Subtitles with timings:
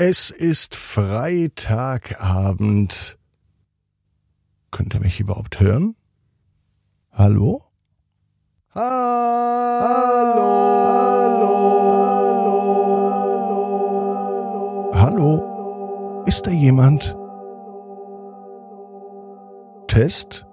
[0.00, 3.18] Es ist Freitagabend.
[4.70, 5.96] Könnt ihr mich überhaupt hören?
[7.10, 7.64] Hallo?
[8.72, 8.84] Hallo?
[14.94, 16.22] Hallo?
[16.28, 17.16] Ist da jemand?
[19.88, 20.46] Test?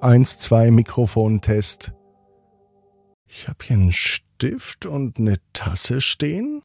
[0.00, 1.92] Eins, zwei, Mikrofon-Test.
[3.28, 6.64] Ich habe hier einen Stift und eine Tasse stehen.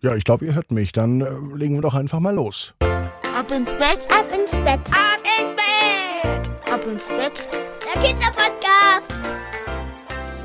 [0.00, 0.92] Ja, ich glaube, ihr hört mich.
[0.92, 1.26] Dann äh,
[1.56, 2.74] legen wir doch einfach mal los.
[2.80, 4.80] Ab ins Bett, Ab ins Bett.
[4.90, 6.72] Ab ins Bett.
[6.72, 7.48] ab ins Bett.
[7.94, 9.37] Der Kinderpodcast.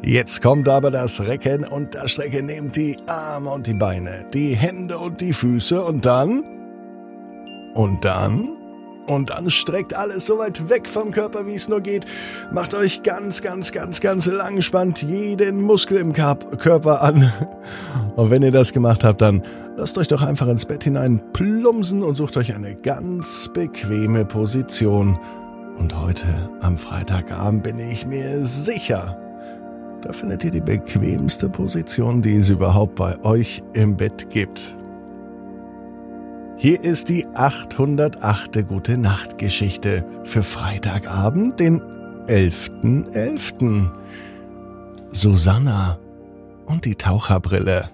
[0.02, 2.46] Jetzt kommt aber das Recken und das Strecken.
[2.46, 6.44] Nehmt die Arme und die Beine, die Hände und die Füße und dann?
[7.74, 8.58] Und dann?
[9.08, 12.06] Und dann streckt alles so weit weg vom Körper, wie es nur geht.
[12.52, 17.32] Macht euch ganz, ganz, ganz, ganz lang, spannt jeden Muskel im Körper an.
[18.18, 19.44] Und wenn ihr das gemacht habt, dann
[19.78, 25.20] lasst euch doch einfach ins Bett hinein plumpsen und sucht euch eine ganz bequeme Position.
[25.78, 26.26] Und heute
[26.62, 29.16] am Freitagabend bin ich mir sicher,
[30.08, 34.78] da findet ihr die bequemste Position, die es überhaupt bei euch im Bett gibt.
[36.56, 38.66] Hier ist die 808.
[38.70, 41.82] Gute Nacht Geschichte für Freitagabend, den
[42.28, 43.92] 11.11.
[45.12, 46.00] Susanna
[46.66, 47.90] und die Taucherbrille.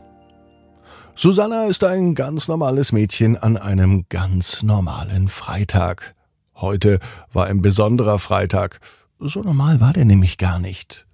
[1.16, 6.14] Susanna ist ein ganz normales Mädchen an einem ganz normalen Freitag.
[6.54, 7.00] Heute
[7.32, 8.82] war ein besonderer Freitag.
[9.18, 11.08] So normal war der nämlich gar nicht.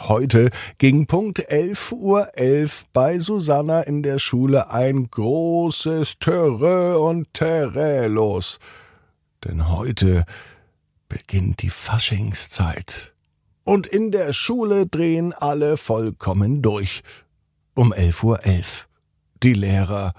[0.00, 2.26] Heute ging Punkt 11.11 Uhr
[2.94, 8.58] bei Susanna in der Schule ein großes Töre und Terrä los.
[9.44, 10.24] Denn heute
[11.08, 13.12] beginnt die Faschingszeit.
[13.62, 17.02] Und in der Schule drehen alle vollkommen durch.
[17.74, 18.40] Um 11.11 Uhr.
[19.42, 20.14] Die Lehrer,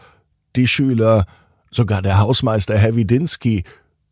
[0.56, 1.26] die Schüler,
[1.72, 3.64] sogar der Hausmeister Herr Widinski,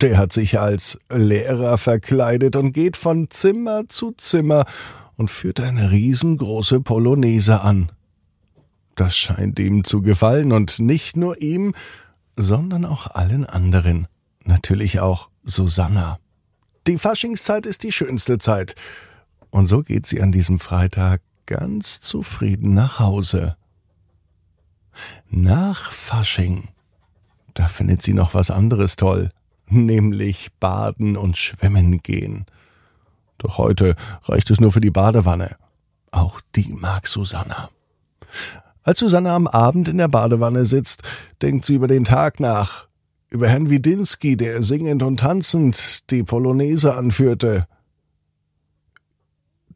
[0.01, 4.65] der hat sich als Lehrer verkleidet und geht von Zimmer zu Zimmer
[5.19, 7.91] und führt eine riesengroße Polonaise an.
[8.95, 11.75] Das scheint ihm zu gefallen und nicht nur ihm,
[12.37, 14.07] sondern auch allen anderen.
[14.45, 16.19] Natürlich auch Susanna.
[16.87, 18.75] Die Faschingszeit ist die schönste Zeit.
[19.49, 23.57] Und so geht sie an diesem Freitag ganz zufrieden nach Hause.
[25.29, 26.69] Nach Fasching,
[27.55, 29.31] da findet sie noch was anderes toll,
[29.67, 32.45] nämlich baden und schwimmen gehen.
[33.39, 35.55] Doch heute reicht es nur für die Badewanne.
[36.11, 37.69] Auch die mag Susanna.
[38.83, 41.03] Als Susanna am Abend in der Badewanne sitzt,
[41.41, 42.87] denkt sie über den Tag nach,
[43.29, 47.67] über Herrn Widinski, der singend und tanzend die Polonaise anführte.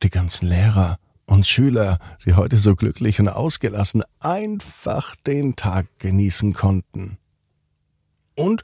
[0.02, 6.54] Die ganzen Lehrer und Schüler, die heute so glücklich und ausgelassen einfach den Tag genießen
[6.54, 7.18] konnten.
[8.36, 8.62] Und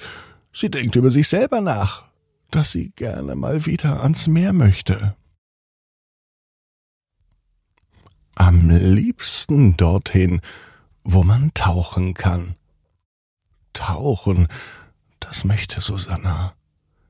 [0.52, 2.09] sie denkt über sich selber nach,
[2.52, 5.16] dass sie gerne mal wieder ans Meer möchte.
[8.36, 10.42] Am liebsten dorthin,
[11.04, 12.56] wo man tauchen kann.
[13.74, 14.48] Tauchen,
[15.20, 16.54] das möchte Susanna.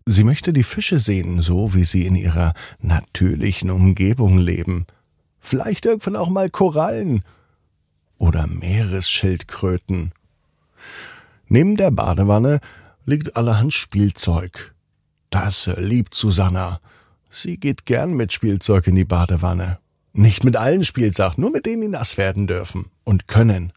[0.05, 4.88] Sie möchte die Fische sehen, so wie sie in ihrer natürlichen Umgebung leben.
[5.39, 7.24] Vielleicht irgendwann auch mal Korallen
[8.18, 10.12] oder Meeresschildkröten.
[11.47, 12.59] Neben der Badewanne
[13.06, 14.74] liegt allerhand Spielzeug.
[15.30, 16.80] Das liebt Susanna.
[17.30, 19.80] Sie geht gern mit Spielzeug in die Badewanne.
[20.14, 23.72] Nicht mit allen Spielsachen, nur mit denen, die nass werden dürfen und können.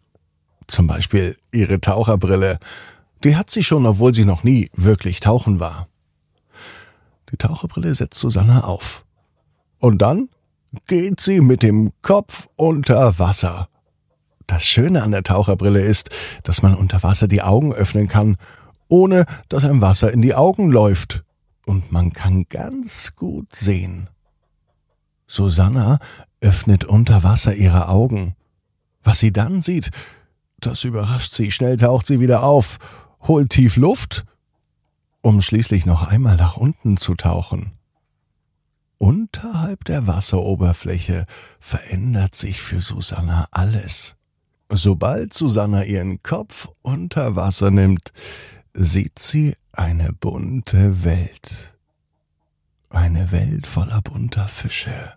[0.67, 2.59] Zum Beispiel ihre Taucherbrille.
[3.25, 5.89] Die hat sie schon, obwohl sie noch nie wirklich tauchen war.
[7.31, 9.05] Die Taucherbrille setzt Susanna auf.
[9.79, 10.31] Und dann
[10.87, 13.69] geht sie mit dem Kopf unter Wasser.
[14.47, 16.11] Das Schöne an der Taucherbrille ist,
[16.43, 18.37] dass man unter Wasser die Augen öffnen kann,
[18.89, 21.25] ohne dass einem Wasser in die Augen läuft.
[21.67, 24.09] Und man kann ganz gut sehen.
[25.27, 25.99] Susanna
[26.41, 28.35] öffnet unter Wasser ihre Augen.
[29.03, 29.91] Was sie dann sieht,
[30.59, 31.51] das überrascht sie.
[31.51, 32.79] Schnell taucht sie wieder auf,
[33.23, 34.25] holt tief Luft,
[35.21, 37.73] um schließlich noch einmal nach unten zu tauchen.
[38.99, 41.27] Unterhalb der Wasseroberfläche
[41.59, 44.17] verändert sich für Susanna alles.
[44.69, 48.13] Sobald Susanna ihren Kopf unter Wasser nimmt,
[48.75, 51.77] sieht sie eine bunte Welt.
[52.91, 55.15] Eine Welt voller bunter Fische.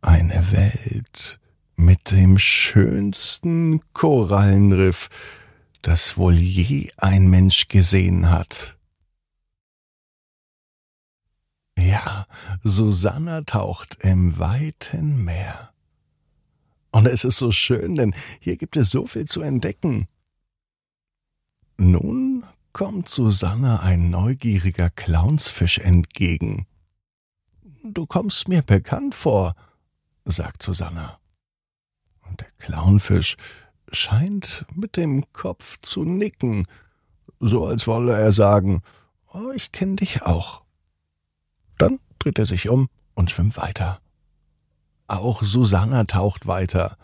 [0.00, 1.38] Eine Welt
[1.76, 5.08] mit dem schönsten Korallenriff,
[5.82, 8.76] das wohl je ein Mensch gesehen hat.
[11.76, 12.26] Ja,
[12.62, 15.72] Susanna taucht im weiten Meer.
[16.92, 20.06] Und es ist so schön, denn hier gibt es so viel zu entdecken.
[21.76, 26.66] Nun kommt Susanna ein neugieriger Clownsfisch entgegen.
[27.84, 29.54] Du kommst mir bekannt vor,
[30.24, 31.18] sagt Susanna.
[32.26, 33.36] Und der Clownfisch
[33.90, 36.66] scheint mit dem Kopf zu nicken,
[37.40, 38.82] so als wolle er sagen,
[39.32, 40.62] oh, ich kenne dich auch.
[41.78, 44.00] Dann dreht er sich um und schwimmt weiter.
[45.08, 46.96] Auch Susanna taucht weiter,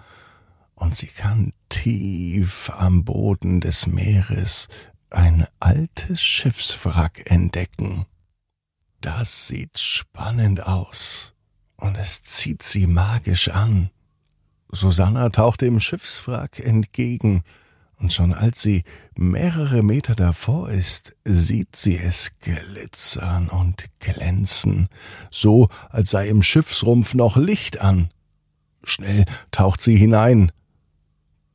[0.79, 4.69] und sie kann tief am Boden des Meeres
[5.11, 8.07] ein altes Schiffswrack entdecken.
[9.01, 11.35] Das sieht spannend aus,
[11.77, 13.91] und es zieht sie magisch an.
[14.71, 17.43] Susanna taucht dem Schiffswrack entgegen,
[17.97, 18.85] und schon als sie
[19.17, 24.89] mehrere Meter davor ist, sieht sie es glitzern und glänzen,
[25.33, 28.11] so als sei im Schiffsrumpf noch Licht an.
[28.85, 30.53] Schnell taucht sie hinein.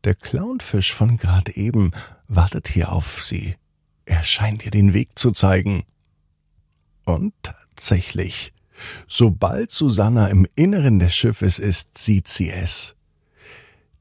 [0.04, 1.92] Der Clownfisch von grad eben
[2.28, 3.56] wartet hier auf sie.
[4.06, 5.86] Er scheint ihr den Weg zu zeigen.
[7.06, 8.54] Und tatsächlich,
[9.08, 12.96] sobald Susanna im Inneren des Schiffes ist, sieht sie es.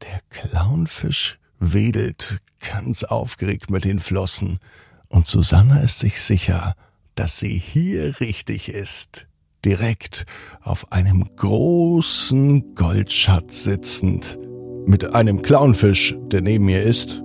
[0.03, 4.59] Der Clownfisch wedelt ganz aufgeregt mit den Flossen,
[5.09, 6.75] und Susanna ist sich sicher,
[7.15, 9.29] dass sie hier richtig ist,
[9.65, 10.25] direkt
[10.63, 14.39] auf einem großen Goldschatz sitzend,
[14.87, 17.23] mit einem Clownfisch, der neben ihr ist,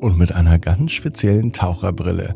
[0.00, 2.34] und mit einer ganz speziellen Taucherbrille,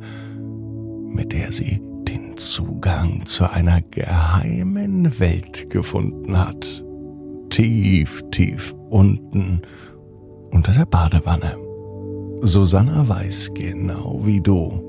[1.08, 6.84] mit der sie den Zugang zu einer geheimen Welt gefunden hat.
[7.50, 9.62] Tief, tief unten
[10.52, 11.56] unter der Badewanne.
[12.42, 14.82] Susanna weiß genau wie du.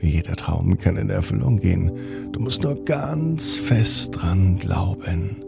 [0.00, 1.90] Jeder Traum kann in Erfüllung gehen.
[2.30, 5.47] Du musst nur ganz fest dran glauben.